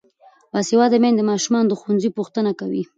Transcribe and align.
باسواده 0.53 0.97
میندې 1.03 1.17
د 1.19 1.27
ماشومانو 1.31 1.69
د 1.69 1.73
ښوونځي 1.79 2.09
پوښتنه 2.17 2.51
کوي. 2.59 2.83